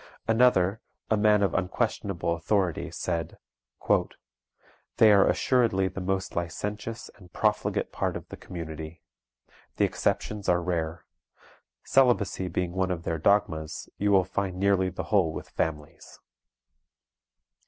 "Another, 0.27 0.81
a 1.11 1.15
man 1.15 1.43
of 1.43 1.53
unquestionable 1.53 2.33
authority, 2.33 2.89
said, 2.89 3.37
"They 4.97 5.11
are 5.11 5.29
assuredly 5.29 5.89
the 5.89 6.01
most 6.01 6.35
licentious 6.35 7.11
and 7.17 7.31
profligate 7.31 7.91
part 7.91 8.15
of 8.17 8.27
the 8.29 8.35
community. 8.35 9.03
The 9.75 9.85
exceptions 9.85 10.49
are 10.49 10.59
rare. 10.63 11.05
Celibacy 11.83 12.47
being 12.47 12.71
one 12.73 12.89
of 12.89 13.03
their 13.03 13.19
dogmas, 13.19 13.89
you 13.99 14.11
will 14.11 14.25
find 14.25 14.57
nearly 14.57 14.89
the 14.89 15.03
whole 15.13 15.31
with 15.31 15.49
families." 15.49 16.17